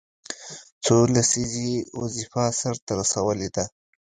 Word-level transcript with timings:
څو 0.85 0.95
لسیزې 1.13 1.65
یې 1.73 1.81
وظیفه 2.01 2.43
سرته 2.59 2.91
رسولې 2.99 3.49
ده. 3.55 3.65